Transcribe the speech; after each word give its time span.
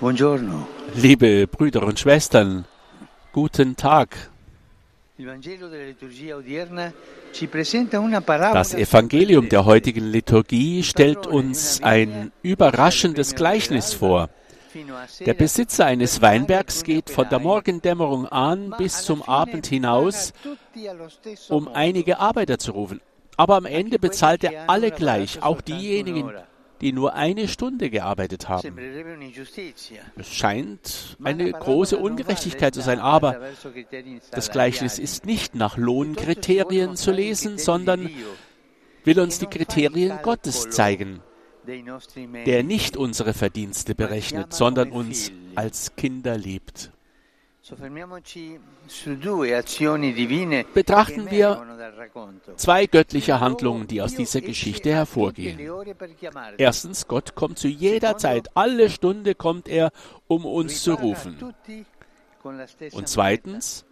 Buongiorno. 0.00 0.68
Liebe 0.94 1.48
Brüder 1.48 1.82
und 1.82 1.98
Schwestern, 1.98 2.66
guten 3.32 3.74
Tag. 3.74 4.30
Das 8.52 8.74
Evangelium 8.74 9.48
der 9.48 9.64
heutigen 9.64 10.04
Liturgie 10.04 10.84
stellt 10.84 11.26
uns 11.26 11.82
ein 11.82 12.30
überraschendes 12.42 13.34
Gleichnis 13.34 13.92
vor. 13.92 14.30
Der 15.26 15.34
Besitzer 15.34 15.86
eines 15.86 16.22
Weinbergs 16.22 16.84
geht 16.84 17.10
von 17.10 17.28
der 17.28 17.40
Morgendämmerung 17.40 18.26
an 18.26 18.72
bis 18.78 19.02
zum 19.02 19.22
Abend 19.22 19.66
hinaus, 19.66 20.32
um 21.48 21.66
einige 21.66 22.20
Arbeiter 22.20 22.58
zu 22.58 22.70
rufen. 22.70 23.00
Aber 23.36 23.56
am 23.56 23.66
Ende 23.66 23.98
bezahlt 23.98 24.44
er 24.44 24.70
alle 24.70 24.92
gleich, 24.92 25.42
auch 25.42 25.60
diejenigen, 25.60 26.30
die 26.80 26.92
nur 26.92 27.14
eine 27.14 27.48
Stunde 27.48 27.90
gearbeitet 27.90 28.48
haben. 28.48 28.76
Es 30.16 30.34
scheint 30.34 31.16
eine 31.22 31.50
große 31.50 31.96
Ungerechtigkeit 31.96 32.74
zu 32.74 32.80
sein, 32.80 33.00
aber 33.00 33.34
criteri 33.62 34.20
das 34.30 34.50
Gleichnis 34.50 34.98
ist 34.98 35.26
nicht 35.26 35.54
nach 35.54 35.76
Lohnkriterien 35.76 36.96
zu 36.96 37.10
lesen, 37.10 37.58
sondern 37.58 38.10
will 39.04 39.20
uns 39.20 39.38
die 39.38 39.46
Kriterien 39.46 40.18
Gottes 40.22 40.70
zeigen, 40.70 41.20
der 41.66 42.62
nicht 42.62 42.96
unsere 42.96 43.34
Verdienste 43.34 43.94
berechnet, 43.94 44.52
sondern 44.52 44.90
uns 44.90 45.32
als 45.54 45.94
Kinder 45.96 46.36
liebt. 46.36 46.92
Betrachten 50.74 51.30
wir. 51.30 51.66
Zwei 52.56 52.86
göttliche 52.86 53.40
Handlungen, 53.40 53.86
die 53.86 54.02
aus 54.02 54.14
dieser 54.14 54.40
Geschichte 54.40 54.90
hervorgehen. 54.90 55.58
Erstens, 56.56 57.06
Gott 57.06 57.34
kommt 57.34 57.58
zu 57.58 57.68
jeder 57.68 58.16
Zeit, 58.16 58.48
alle 58.54 58.90
Stunde 58.90 59.34
kommt 59.34 59.68
er, 59.68 59.90
um 60.26 60.44
uns 60.44 60.82
zu 60.82 60.94
rufen. 60.94 61.36
Und 62.92 63.08
zweitens, 63.08 63.84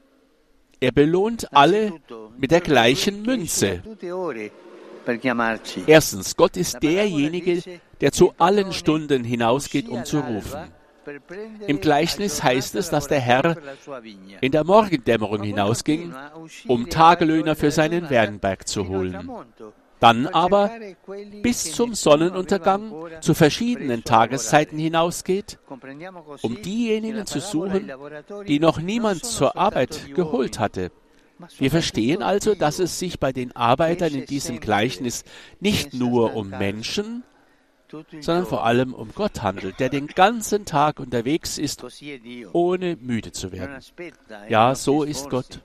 er 0.81 0.93
belohnt 0.93 1.53
alle 1.53 1.93
mit 2.39 2.51
der 2.51 2.61
gleichen 2.61 3.23
Münze. 3.23 3.83
Erstens, 5.87 6.37
Gott 6.37 6.57
ist 6.57 6.83
derjenige, 6.83 7.63
der 8.01 8.13
zu 8.13 8.35
allen 8.39 8.73
Stunden 8.73 9.25
hinausgeht, 9.25 9.89
um 9.89 10.05
zu 10.05 10.19
rufen. 10.19 10.73
Im 11.67 11.81
Gleichnis 11.81 12.43
heißt 12.43 12.75
es, 12.75 12.91
dass 12.91 13.09
der 13.09 13.21
Herr 13.21 13.57
in 14.41 14.53
der 14.53 14.65
Morgendämmerung 14.65 15.43
hinausging, 15.43 16.15
um 16.67 16.89
Tagelöhner 16.89 17.57
für 17.57 17.71
seinen 17.71 18.11
Weinberg 18.11 18.67
zu 18.67 18.89
holen. 18.89 19.31
Dann 19.99 20.27
aber 20.27 20.71
bis 21.43 21.73
zum 21.73 21.95
Sonnenuntergang 21.95 22.93
zu 23.21 23.35
verschiedenen 23.35 24.05
Tageszeiten 24.05 24.79
hinausgeht, 24.79 25.59
um 26.43 26.61
diejenigen 26.61 27.27
zu 27.27 27.41
suchen, 27.41 27.91
die 28.47 28.61
noch 28.61 28.79
niemand 28.79 29.25
zur 29.25 29.57
Arbeit 29.57 30.15
geholt 30.15 30.59
hatte. 30.59 30.91
Wir 31.59 31.71
verstehen 31.71 32.23
also, 32.23 32.55
dass 32.55 32.79
es 32.79 32.99
sich 32.99 33.21
bei 33.21 33.33
den 33.33 33.55
Arbeitern 33.55 34.15
in 34.15 34.27
diesem 34.27 34.61
Gleichnis 34.61 35.25
nicht 35.61 35.93
nur 35.95 36.35
um 36.35 36.49
Menschen, 36.49 37.25
sondern 38.21 38.47
vor 38.47 38.65
allem 38.65 38.95
um 38.95 39.11
Gott 39.15 39.43
handelt, 39.43 39.81
der 39.81 39.89
den 39.89 40.07
ganzen 40.07 40.65
Tag 40.65 41.01
unterwegs 41.01 41.59
ist, 41.59 41.85
ohne 42.53 42.97
müde 43.01 43.33
zu 43.33 43.53
werden. 43.53 43.83
Ja, 44.49 44.75
so 44.75 45.03
ist 45.03 45.31
Gott. 45.31 45.61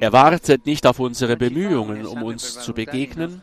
Er 0.00 0.12
wartet 0.12 0.66
nicht 0.66 0.86
auf 0.86 0.98
unsere 0.98 1.36
Bemühungen, 1.36 2.06
um 2.06 2.22
uns 2.22 2.60
zu 2.60 2.74
begegnen. 2.74 3.40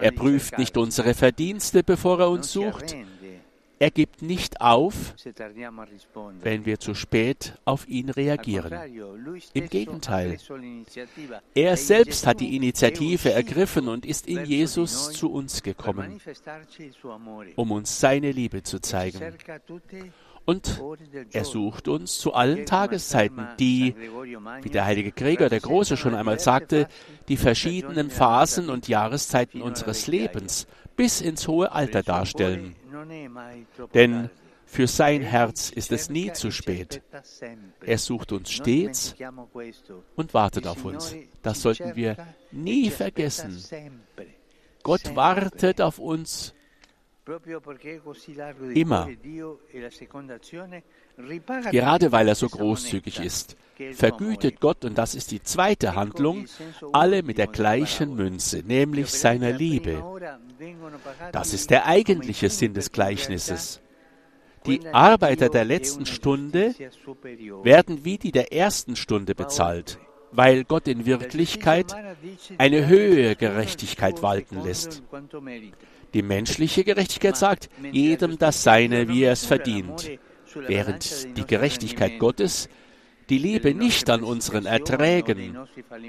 Er 0.00 0.12
prüft 0.12 0.58
nicht 0.58 0.76
unsere 0.76 1.14
Verdienste, 1.14 1.82
bevor 1.82 2.20
er 2.20 2.30
uns 2.30 2.52
sucht. 2.52 2.96
Er 3.78 3.90
gibt 3.90 4.22
nicht 4.22 4.60
auf, 4.60 5.14
wenn 6.42 6.64
wir 6.64 6.78
zu 6.78 6.94
spät 6.94 7.54
auf 7.64 7.88
ihn 7.88 8.08
reagieren. 8.10 8.72
Im 9.52 9.68
Gegenteil. 9.68 10.38
Er 11.54 11.76
selbst 11.76 12.26
hat 12.26 12.40
die 12.40 12.56
Initiative 12.56 13.32
ergriffen 13.32 13.88
und 13.88 14.06
ist 14.06 14.26
in 14.26 14.44
Jesus 14.44 15.12
zu 15.12 15.32
uns 15.32 15.62
gekommen, 15.62 16.20
um 17.56 17.72
uns 17.72 18.00
seine 18.00 18.32
Liebe 18.32 18.62
zu 18.62 18.80
zeigen. 18.80 19.20
Und 20.46 20.82
er 21.32 21.44
sucht 21.44 21.88
uns 21.88 22.18
zu 22.18 22.34
allen 22.34 22.66
Tageszeiten, 22.66 23.48
die, 23.58 23.94
wie 24.62 24.68
der 24.68 24.84
heilige 24.84 25.10
Gregor 25.10 25.48
der 25.48 25.60
Große 25.60 25.96
schon 25.96 26.14
einmal 26.14 26.38
sagte, 26.38 26.86
die 27.28 27.38
verschiedenen 27.38 28.10
Phasen 28.10 28.68
und 28.68 28.86
Jahreszeiten 28.86 29.62
unseres 29.62 30.06
Lebens 30.06 30.66
bis 30.96 31.20
ins 31.20 31.48
hohe 31.48 31.72
Alter 31.72 32.02
darstellen. 32.02 32.74
Denn 33.94 34.30
für 34.66 34.86
sein 34.88 35.22
Herz 35.22 35.70
ist 35.70 35.92
es 35.92 36.10
nie 36.10 36.32
zu 36.32 36.50
spät. 36.50 37.02
Er 37.84 37.98
sucht 37.98 38.32
uns 38.32 38.50
stets 38.50 39.14
und 40.16 40.34
wartet 40.34 40.66
auf 40.66 40.84
uns. 40.84 41.14
Das 41.42 41.62
sollten 41.62 41.94
wir 41.94 42.16
nie 42.50 42.90
vergessen. 42.90 43.62
Gott 44.82 45.14
wartet 45.14 45.80
auf 45.80 45.98
uns 45.98 46.53
immer. 48.74 49.08
Gerade 51.70 52.12
weil 52.12 52.28
er 52.28 52.34
so 52.34 52.48
großzügig 52.48 53.20
ist, 53.20 53.56
vergütet 53.92 54.60
Gott, 54.60 54.84
und 54.84 54.98
das 54.98 55.14
ist 55.14 55.30
die 55.30 55.42
zweite 55.42 55.94
Handlung, 55.94 56.46
alle 56.92 57.22
mit 57.22 57.38
der 57.38 57.46
gleichen 57.46 58.14
Münze, 58.14 58.62
nämlich 58.66 59.10
seiner 59.10 59.52
Liebe. 59.52 60.02
Das 61.32 61.54
ist 61.54 61.70
der 61.70 61.86
eigentliche 61.86 62.50
Sinn 62.50 62.74
des 62.74 62.92
Gleichnisses. 62.92 63.80
Die 64.66 64.86
Arbeiter 64.92 65.50
der 65.50 65.64
letzten 65.64 66.06
Stunde 66.06 66.74
werden 67.62 68.04
wie 68.04 68.18
die 68.18 68.32
der 68.32 68.52
ersten 68.52 68.96
Stunde 68.96 69.34
bezahlt, 69.34 69.98
weil 70.32 70.64
Gott 70.64 70.88
in 70.88 71.04
Wirklichkeit 71.04 71.94
eine 72.58 72.86
höhere 72.86 73.36
Gerechtigkeit 73.36 74.22
walten 74.22 74.62
lässt. 74.62 75.02
Die 76.14 76.22
menschliche 76.22 76.84
Gerechtigkeit 76.84 77.36
sagt, 77.36 77.68
jedem 77.92 78.38
das 78.38 78.62
Seine, 78.62 79.08
wie 79.08 79.24
er 79.24 79.32
es 79.32 79.44
verdient, 79.44 80.10
während 80.54 81.36
die 81.36 81.46
Gerechtigkeit 81.46 82.18
Gottes 82.18 82.68
die 83.28 83.38
Liebe 83.38 83.74
nicht 83.74 84.10
an 84.10 84.22
unseren 84.22 84.66
Erträgen, 84.66 85.58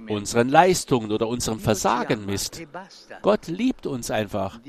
unseren 0.10 0.50
Leistungen 0.50 1.12
oder 1.12 1.28
unserem 1.28 1.60
Versagen 1.60 2.26
misst. 2.26 2.62
Gott 3.22 3.48
liebt 3.48 3.88
uns 3.88 4.12
einfach. 4.12 4.60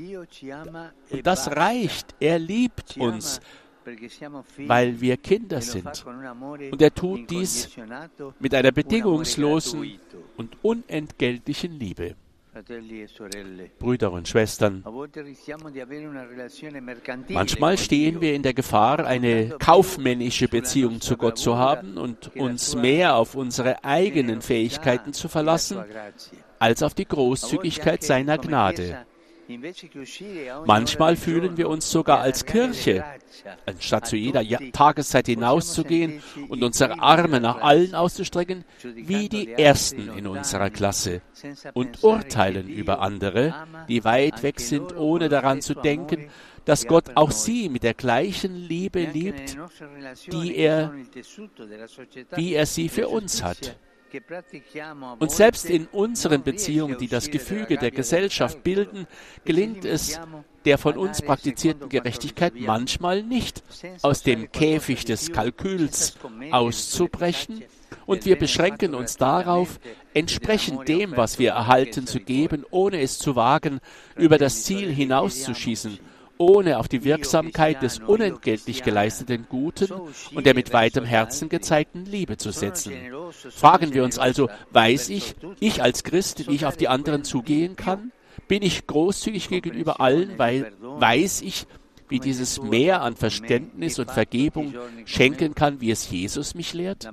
Und 1.09 1.27
das 1.27 1.51
reicht. 1.51 2.15
Er 2.19 2.39
liebt 2.39 2.97
uns, 2.97 3.41
weil 4.57 4.99
wir 5.01 5.17
Kinder 5.17 5.61
sind. 5.61 6.05
Und 6.71 6.81
er 6.81 6.93
tut 6.93 7.29
dies 7.29 7.69
mit 8.39 8.53
einer 8.53 8.71
bedingungslosen 8.71 9.99
und 10.37 10.57
unentgeltlichen 10.63 11.77
Liebe. 11.77 12.15
Brüder 13.79 14.11
und 14.11 14.27
Schwestern, 14.27 14.83
manchmal 17.29 17.77
stehen 17.77 18.21
wir 18.21 18.33
in 18.33 18.43
der 18.43 18.53
Gefahr, 18.53 19.05
eine 19.05 19.49
kaufmännische 19.59 20.47
Beziehung 20.47 21.01
zu 21.01 21.17
Gott 21.17 21.37
zu 21.37 21.57
haben 21.57 21.97
und 21.97 22.35
uns 22.35 22.75
mehr 22.75 23.15
auf 23.15 23.35
unsere 23.35 23.83
eigenen 23.83 24.41
Fähigkeiten 24.41 25.13
zu 25.13 25.27
verlassen, 25.27 25.83
als 26.59 26.83
auf 26.83 26.93
die 26.93 27.07
Großzügigkeit 27.07 28.03
seiner 28.03 28.37
Gnade. 28.37 29.05
Manchmal 30.65 31.15
fühlen 31.15 31.57
wir 31.57 31.69
uns 31.69 31.89
sogar 31.89 32.19
als 32.19 32.45
Kirche, 32.45 33.03
anstatt 33.65 34.07
zu 34.07 34.15
jeder 34.15 34.43
Tageszeit 34.71 35.27
hinauszugehen 35.27 36.21
und 36.49 36.63
unsere 36.63 36.99
Arme 36.99 37.39
nach 37.39 37.61
allen 37.61 37.95
auszustrecken, 37.95 38.65
wie 38.83 39.29
die 39.29 39.51
Ersten 39.51 40.09
in 40.17 40.27
unserer 40.27 40.69
Klasse 40.69 41.21
und 41.73 42.03
urteilen 42.03 42.67
über 42.67 43.01
andere, 43.01 43.53
die 43.87 44.03
weit 44.03 44.43
weg 44.43 44.59
sind, 44.59 44.95
ohne 44.95 45.29
daran 45.29 45.61
zu 45.61 45.75
denken, 45.75 46.29
dass 46.65 46.85
Gott 46.85 47.11
auch 47.15 47.31
sie 47.31 47.69
mit 47.69 47.83
der 47.83 47.93
gleichen 47.93 48.53
Liebe 48.53 49.05
liebt, 49.05 49.57
die 50.31 50.57
er, 50.57 50.93
wie 52.35 52.53
er 52.53 52.65
sie 52.65 52.89
für 52.89 53.07
uns 53.07 53.41
hat. 53.41 53.77
Und 55.19 55.31
selbst 55.31 55.69
in 55.69 55.87
unseren 55.87 56.43
Beziehungen, 56.43 56.97
die 56.97 57.07
das 57.07 57.29
Gefüge 57.29 57.77
der 57.77 57.91
Gesellschaft 57.91 58.63
bilden, 58.63 59.07
gelingt 59.45 59.85
es 59.85 60.19
der 60.65 60.77
von 60.77 60.97
uns 60.97 61.21
praktizierten 61.21 61.87
Gerechtigkeit 61.87 62.53
manchmal 62.57 63.23
nicht, 63.23 63.63
aus 64.01 64.23
dem 64.23 64.51
Käfig 64.51 65.05
des 65.05 65.31
Kalküls 65.31 66.17
auszubrechen, 66.51 67.63
und 68.05 68.25
wir 68.25 68.37
beschränken 68.37 68.95
uns 68.95 69.17
darauf, 69.17 69.79
entsprechend 70.13 70.87
dem, 70.87 71.15
was 71.15 71.39
wir 71.39 71.51
erhalten, 71.51 72.07
zu 72.07 72.19
geben, 72.19 72.65
ohne 72.69 73.01
es 73.01 73.19
zu 73.19 73.35
wagen, 73.35 73.79
über 74.15 74.37
das 74.37 74.63
Ziel 74.63 74.91
hinauszuschießen, 74.91 75.99
ohne 76.37 76.77
auf 76.79 76.87
die 76.87 77.03
Wirksamkeit 77.03 77.81
des 77.81 77.99
unentgeltlich 77.99 78.83
geleisteten 78.83 79.47
Guten 79.49 79.91
und 80.33 80.45
der 80.45 80.53
mit 80.53 80.73
weitem 80.73 81.05
Herzen 81.05 81.49
gezeigten 81.49 82.05
Liebe 82.05 82.37
zu 82.37 82.51
setzen. 82.51 82.93
Fragen 83.31 83.93
wir 83.93 84.03
uns 84.03 84.19
also, 84.19 84.49
weiß 84.71 85.09
ich, 85.09 85.35
ich 85.59 85.81
als 85.81 86.03
Christ, 86.03 86.47
wie 86.47 86.55
ich 86.55 86.65
auf 86.65 86.77
die 86.77 86.87
anderen 86.87 87.23
zugehen 87.23 87.75
kann? 87.75 88.11
Bin 88.47 88.61
ich 88.61 88.87
großzügig 88.87 89.49
gegenüber 89.49 89.99
allen, 89.99 90.37
weil 90.37 90.71
weiß 90.79 91.41
ich, 91.41 91.67
wie 92.09 92.19
dieses 92.19 92.61
Meer 92.61 93.01
an 93.01 93.15
Verständnis 93.15 93.99
und 93.99 94.11
Vergebung 94.11 94.73
schenken 95.05 95.55
kann, 95.55 95.81
wie 95.81 95.91
es 95.91 96.09
Jesus 96.09 96.55
mich 96.55 96.73
lehrt? 96.73 97.09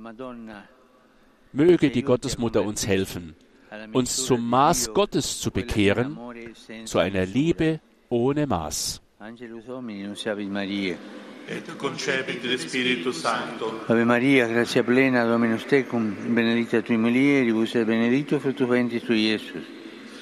Möge 1.51 1.89
die 1.89 2.03
Gottesmutter 2.03 2.63
uns 2.63 2.87
helfen, 2.87 3.35
uns 3.91 4.25
zum 4.25 4.47
Maß 4.47 4.93
Gottes 4.93 5.39
zu 5.39 5.51
bekehren, 5.51 6.17
zu 6.85 6.99
einer 6.99 7.25
Liebe 7.25 7.79
ohne 8.09 8.47
Maß. 8.47 9.01
Et 11.47 11.77
concepit 11.77 12.39
de 12.41 12.57
Spiritu 12.57 13.11
Sancto. 13.11 13.81
Ave 13.87 14.05
Maria, 14.05 14.47
grazia 14.47 14.83
plena, 14.83 15.23
Dominus 15.25 15.65
tecum, 15.65 16.13
benedicta 16.27 16.81
tui 16.81 16.97
mulieribus 16.97 17.75
et 17.75 17.85
benedictus 17.85 18.39
fructus 18.39 18.67
ventris 18.67 19.03
tui, 19.03 19.31
Iesus. 19.31 19.63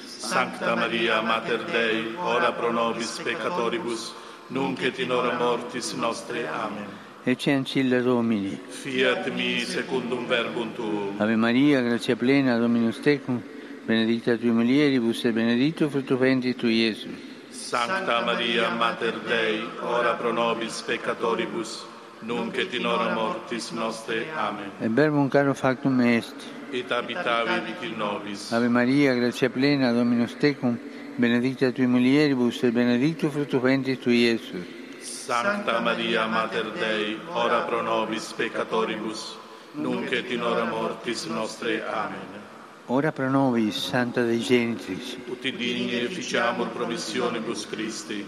Sancta 0.06 0.74
Maria, 0.74 1.20
Mater 1.20 1.64
Dei, 1.64 2.14
ora 2.16 2.52
pro 2.52 2.72
nobis 2.72 3.20
peccatoribus, 3.22 4.14
nunc 4.48 4.80
et 4.82 4.98
in 4.98 5.10
hora 5.10 5.36
mortis 5.36 5.92
nostre. 5.92 6.46
Amen. 6.48 6.86
Ecce 7.24 7.52
ancilla 7.52 8.00
Domini. 8.00 8.58
Fiat 8.68 9.28
mi 9.32 9.60
secundum 9.60 10.26
verbum 10.26 10.72
tuum. 10.74 11.14
Ave 11.18 11.36
Maria, 11.36 11.82
grazia 11.82 12.16
plena, 12.16 12.56
Dominus 12.56 13.00
tecum, 13.00 13.42
benedicta 13.84 14.36
tui 14.36 14.50
mulieribus 14.50 15.24
et 15.24 15.32
benedictus 15.32 15.90
fructus 15.90 16.18
ventris 16.18 16.56
tui, 16.56 16.84
Iesus. 16.84 17.32
Sancta 17.74 18.20
Maria, 18.20 18.70
Mater 18.70 19.18
Dei, 19.26 19.68
ora 19.80 20.14
pro 20.14 20.30
nobis 20.30 20.80
peccatoribus, 20.82 21.84
nunc 22.20 22.56
et 22.56 22.72
in 22.72 22.86
hora 22.86 23.12
mortis 23.12 23.72
nostre. 23.72 24.26
Amen. 24.36 24.70
Et 24.80 24.88
verbum 24.94 25.28
caro 25.28 25.54
factum 25.54 26.00
est. 26.00 26.36
Et 26.70 26.88
habitavit 26.88 27.82
in 27.82 27.98
nobis. 27.98 28.52
Ave 28.52 28.68
Maria, 28.68 29.12
grazia 29.16 29.50
plena, 29.50 29.92
Dominus 29.92 30.36
tecum, 30.38 30.78
benedicta 31.16 31.72
tui 31.72 31.86
mulieribus 31.86 32.62
et 32.62 32.72
benedictus 32.72 33.32
fructus 33.32 33.60
ventris 33.60 33.98
tui, 33.98 34.22
Iesus. 34.22 34.64
Sancta 35.00 35.80
Maria, 35.80 36.28
Mater 36.28 36.70
Dei, 36.78 37.18
ora 37.32 37.64
pro 37.64 37.82
nobis 37.82 38.32
peccatoribus, 38.34 39.36
nunc 39.72 40.12
et 40.12 40.30
in 40.30 40.44
hora 40.44 40.64
mortis 40.64 41.24
nostre. 41.24 41.82
Amen. 41.82 42.43
Ora 42.88 43.12
pro 43.12 43.30
nobis, 43.30 43.76
Santa 43.76 44.22
Dei 44.22 44.40
Genitrix. 44.40 45.16
Tutti 45.24 45.50
digni 45.56 45.94
efficiamur 45.94 46.68
promissionibus 46.68 47.66
Christi. 47.66 48.26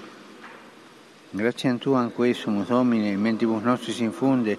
Grazie 1.28 1.68
a 1.68 1.74
Tu 1.74 1.92
anque 1.92 2.32
sumus, 2.32 2.68
Domine, 2.68 3.14
mentibus 3.16 3.62
nostris 3.62 3.98
infunde, 3.98 4.56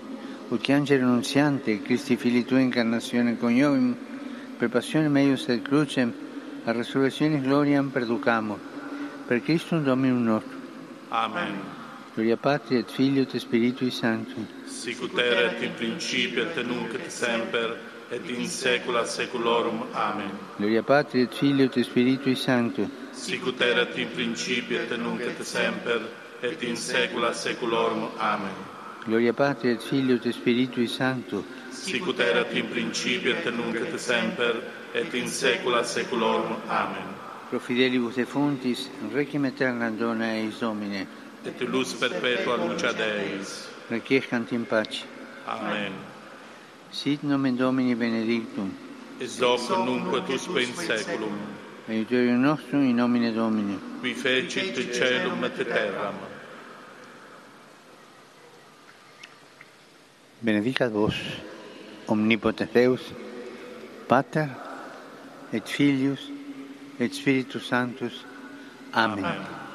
ut 0.49 0.61
che 0.61 0.73
angelo 0.73 1.07
annunziante, 1.07 1.81
Christi 1.81 2.15
Fili 2.15 2.45
Tua 2.45 2.59
incarnazione 2.59 3.39
coniovim, 3.39 3.95
per 4.59 4.69
passione 4.69 5.07
meius 5.07 5.47
et 5.47 5.63
crucem, 5.63 6.13
a 6.65 6.71
resurrectionis 6.73 7.41
gloriam 7.41 7.89
perducamur. 7.89 8.59
Per 9.25 9.41
Christum 9.41 9.83
Dominum 9.83 10.23
nostrum. 10.23 10.61
Amen. 11.07 11.59
Gloria 12.13 12.37
Patri 12.37 12.77
et 12.77 12.91
Filio 12.91 13.23
et 13.23 13.35
Spiritui 13.35 13.89
Sanctum. 13.89 14.45
Sicut 14.67 15.17
erat 15.17 15.59
in 15.63 15.73
principio 15.73 16.43
et 16.43 16.63
nunc 16.63 16.93
et 16.93 17.09
semper 17.09 17.95
et 18.11 18.29
in 18.29 18.47
saecula 18.47 19.05
saeculorum. 19.05 19.83
Amen. 19.93 20.31
Gloria 20.57 20.83
Patri 20.83 21.21
et 21.21 21.33
Filio 21.33 21.65
et 21.65 21.83
Spiritui 21.83 22.35
Sanctum. 22.35 22.89
Sicut 23.11 23.61
erat 23.61 23.97
in 23.97 24.09
principio 24.13 24.79
et 24.79 24.97
nunc 24.97 25.21
et 25.21 25.43
semper 25.43 26.01
et 26.41 26.63
in 26.63 26.75
saecula 26.75 27.33
saeculorum. 27.33 28.09
Amen. 28.19 28.53
Gloria 29.05 29.33
Patri 29.33 29.71
et 29.71 29.81
Filio 29.81 30.15
et 30.15 30.31
Spiritui 30.31 30.87
Sanctum. 30.87 31.43
Sicut 31.71 32.19
erat 32.19 32.53
in 32.53 32.69
principio 32.69 33.35
et 33.35 33.45
nunc 33.51 33.75
et 33.75 33.99
semper 33.99 34.61
et 34.93 35.13
in 35.13 35.27
saecula 35.27 35.83
saeculorum. 35.83 36.55
Amen. 36.69 37.15
Pro 37.49 37.59
fidelibus 37.59 38.15
defuntis, 38.15 38.89
requiem 39.13 39.45
aeterna 39.45 39.89
dona 39.89 40.33
eis 40.35 40.59
Domine. 40.59 41.07
Et 41.45 41.61
luz 41.61 41.93
perpetua 41.93 42.57
lucia 42.57 42.91
Deis. 42.93 43.69
Requiescant 43.89 44.51
in 44.51 44.65
pace. 44.65 45.05
Amen. 45.47 46.16
Sit 46.91 47.23
nomen 47.23 47.57
Domini 47.57 47.95
benedictum. 47.95 48.71
Et 49.19 49.41
hoc 49.41 49.69
nunc 49.85 50.29
et 50.29 50.33
in 50.33 50.73
saeculum. 50.73 51.33
Aiuterium 51.89 52.41
nostrum 52.41 52.83
in 52.83 52.95
nomine 52.95 53.33
Domini. 53.33 53.77
Qui 54.01 54.13
fecit 54.13 54.73
caelum 54.91 55.43
et 55.43 55.65
terram. 55.65 56.15
Benedicat 60.41 60.89
vos 60.89 61.15
omnipotens 62.07 62.69
Deus, 62.73 63.13
Pater 64.07 64.47
et 65.51 65.67
Filius 65.67 66.31
et 66.99 67.13
Spiritus 67.13 67.67
Sanctus. 67.67 68.23
Amen. 68.93 69.25
Amen. 69.25 69.66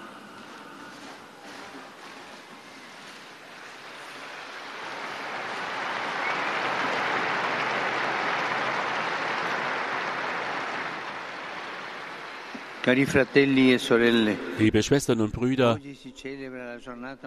Liebe 12.85 14.83
Schwestern 14.83 15.21
und 15.21 15.33
Brüder, 15.33 15.79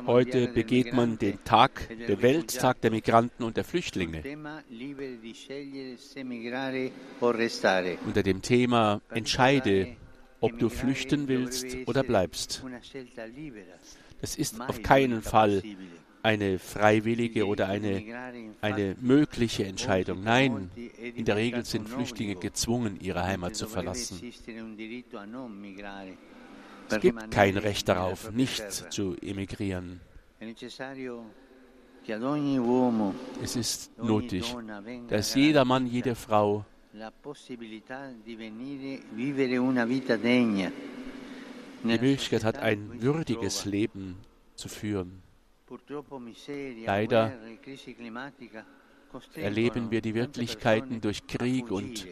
heute 0.05 0.47
begeht 0.49 0.93
man 0.93 1.17
den 1.17 1.41
Tag, 1.45 1.89
e 1.89 2.07
der 2.07 2.21
Welttag 2.21 2.81
der 2.81 2.91
Migranten 2.91 3.43
und 3.43 3.55
der 3.55 3.63
Flüchtlinge, 3.63 4.21
unter 8.05 8.23
dem 8.23 8.41
Thema 8.41 9.01
Entscheide, 9.09 9.95
ob 10.41 10.59
du 10.59 10.67
flüchten 10.67 11.29
willst 11.29 11.65
oder 11.85 12.03
bleibst. 12.03 12.61
Das 14.19 14.35
ist 14.35 14.59
auf 14.59 14.81
keinen 14.81 15.21
Fall. 15.21 15.63
Eine 16.25 16.57
freiwillige 16.57 17.45
oder 17.45 17.67
eine, 17.67 18.03
eine 18.59 18.95
mögliche 18.99 19.65
Entscheidung. 19.65 20.23
Nein, 20.23 20.71
in 21.15 21.23
der 21.23 21.35
Regel 21.35 21.63
sind 21.63 21.87
Flüchtlinge 21.87 22.35
gezwungen, 22.35 22.99
ihre 22.99 23.23
Heimat 23.23 23.55
zu 23.55 23.67
verlassen. 23.67 24.19
Es 26.89 26.99
gibt 26.99 27.31
kein 27.31 27.57
Recht 27.57 27.87
darauf, 27.87 28.31
nicht 28.31 28.91
zu 28.91 29.15
emigrieren. 29.21 30.01
Es 33.43 33.55
ist 33.55 33.97
nötig, 34.01 34.55
dass 35.07 35.35
jeder 35.35 35.63
Mann, 35.63 35.85
jede 35.85 36.15
Frau 36.15 36.65
die 41.83 41.99
Möglichkeit 41.99 42.43
hat, 42.43 42.57
ein 42.57 43.01
würdiges 43.01 43.65
Leben 43.65 44.17
zu 44.55 44.69
führen. 44.69 45.24
Leider 46.85 47.33
erleben 49.35 49.91
wir 49.91 50.01
die 50.01 50.13
Wirklichkeiten 50.13 51.01
durch 51.01 51.25
Krieg 51.27 51.71
und 51.71 52.05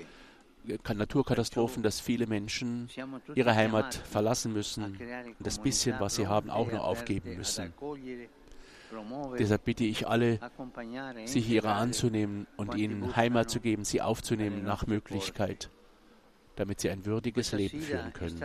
Naturkatastrophen, 0.93 1.83
dass 1.83 1.99
viele 1.99 2.25
Menschen 2.25 2.89
ihre 3.35 3.55
Heimat 3.55 3.95
verlassen 3.95 4.53
müssen 4.53 4.83
und 4.83 5.35
das 5.39 5.59
bisschen, 5.59 5.99
was 5.99 6.15
sie 6.15 6.27
haben, 6.27 6.49
auch 6.49 6.71
noch 6.71 6.83
aufgeben 6.83 7.35
müssen. 7.35 7.73
Deshalb 9.37 9.65
bitte 9.65 9.83
ich 9.83 10.07
alle, 10.07 10.39
sich 11.25 11.49
ihrer 11.49 11.75
anzunehmen 11.75 12.47
und 12.57 12.75
ihnen 12.75 13.15
Heimat 13.15 13.49
zu 13.49 13.59
geben, 13.59 13.83
sie 13.85 14.01
aufzunehmen 14.01 14.63
nach 14.63 14.87
Möglichkeit, 14.87 15.69
damit 16.55 16.79
sie 16.81 16.89
ein 16.89 17.05
würdiges 17.05 17.51
Leben 17.51 17.81
führen 17.81 18.13
können. 18.13 18.41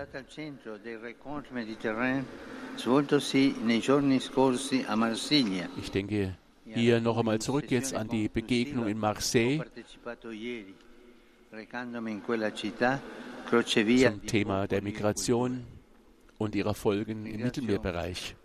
Ich 5.77 5.91
denke 5.91 6.37
hier 6.65 7.01
noch 7.01 7.19
einmal 7.19 7.39
zurück 7.39 7.71
jetzt 7.71 7.95
an 7.95 8.09
die 8.09 8.29
Begegnung 8.29 8.87
in 8.89 8.99
Marseille 8.99 9.61
zum 14.01 14.27
Thema 14.27 14.67
der 14.67 14.83
Migration 14.83 15.65
und 16.39 16.55
ihrer 16.55 16.75
Folgen 16.75 17.27
im 17.27 17.43
Mittelmeerbereich. 17.43 18.37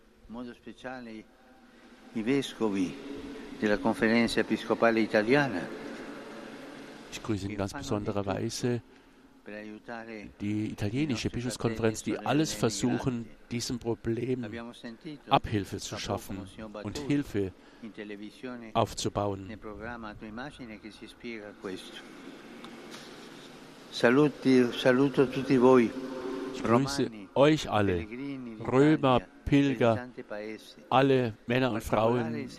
Ich 7.12 7.24
grüße 7.24 7.48
in 7.48 7.58
ganz 7.58 7.74
besonderer 7.74 8.25
Weise 8.25 8.67
aiutare 8.67 8.92
die 10.39 10.71
italienische 10.71 11.29
Bischofskonferenz, 11.29 12.03
die 12.03 12.17
alles 12.17 12.53
versuchen, 12.53 13.25
diesem 13.51 13.79
Problem 13.79 14.45
Abhilfe 15.29 15.77
zu 15.77 15.97
schaffen 15.97 16.38
und 16.83 16.97
Hilfe 17.00 17.51
aufzubauen. 18.73 19.50
Ich 26.55 26.63
grüße 26.63 27.12
euch 27.35 27.69
alle, 27.69 28.07
Römer, 28.59 29.21
Pilger, 29.45 30.07
alle 30.89 31.33
Männer 31.47 31.71
und 31.71 31.83
Frauen, 31.83 32.50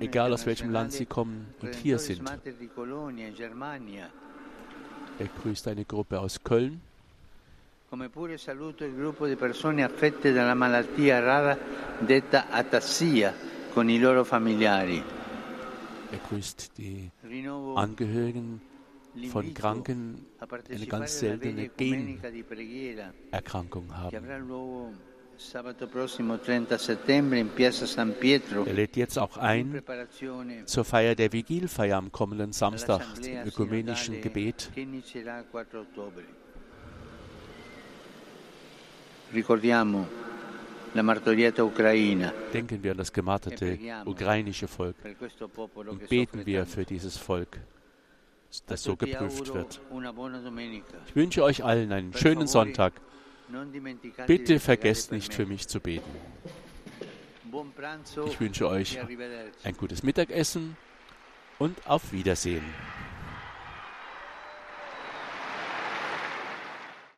egal 0.00 0.32
aus 0.32 0.46
welchem 0.46 0.70
Land 0.70 0.92
sie 0.92 1.06
kommen 1.06 1.46
und 1.60 1.74
hier 1.74 1.98
sind. 1.98 2.22
Mater 2.22 2.52
di 2.52 2.68
Colonia 2.68 3.28
in 3.28 3.34
Germania. 3.34 4.08
Er 5.18 5.28
grüßt 5.42 5.68
eine 5.68 5.84
Gruppe 5.84 6.18
aus 6.18 6.42
Köln. 6.42 6.80
Come 7.90 8.08
pure 8.08 8.38
saluto 8.38 8.84
il 8.84 8.94
gruppo 8.94 9.26
di 9.26 9.36
persone 9.36 9.84
affette 9.84 10.32
dalla 10.32 10.54
malattia 10.54 11.20
rara 11.20 11.58
detta 11.98 12.48
atassia 12.48 13.34
con 13.72 13.90
i 13.90 13.98
loro 13.98 14.24
familiari. 14.24 15.02
Er 16.10 16.18
grüßt 16.28 16.72
die 16.78 17.10
Angehörigen 17.74 18.62
von 19.28 19.52
Kranken, 19.52 20.26
die 20.68 20.74
eine 20.74 20.86
ganz 20.86 21.18
seltene 21.18 21.68
Generkrankung 21.68 23.94
haben. 23.94 25.11
Er 28.66 28.72
lädt 28.72 28.96
jetzt 28.96 29.18
auch 29.18 29.36
ein 29.36 29.82
zur 30.66 30.84
Feier 30.84 31.14
der 31.14 31.32
Vigilfeier 31.32 31.96
am 31.96 32.12
kommenden 32.12 32.52
Samstag, 32.52 33.02
dem 33.22 33.46
ökumenischen 33.46 34.20
Gebet. 34.20 34.70
Ricordiamo. 39.34 40.06
Denken 42.52 42.82
wir 42.82 42.90
an 42.90 42.98
das 42.98 43.12
gemarterte 43.12 43.78
ukrainische 44.04 44.68
Volk 44.68 44.96
und 45.74 46.08
beten 46.08 46.44
wir 46.44 46.66
für 46.66 46.84
dieses 46.84 47.16
Volk, 47.16 47.58
das 48.66 48.82
so 48.82 48.94
geprüft 48.96 49.54
wird. 49.54 49.80
Ich 51.06 51.16
wünsche 51.16 51.42
euch 51.42 51.64
allen 51.64 51.92
einen 51.92 52.12
schönen 52.12 52.46
Sonntag. 52.46 53.00
Bitte 54.26 54.60
vergesst 54.60 55.12
nicht 55.12 55.34
für 55.34 55.46
mich 55.46 55.68
zu 55.68 55.80
beten. 55.80 56.10
Ich 58.26 58.40
wünsche 58.40 58.68
euch 58.68 58.98
ein 59.64 59.76
gutes 59.76 60.02
Mittagessen 60.02 60.76
und 61.58 61.86
auf 61.86 62.12
Wiedersehen. 62.12 62.64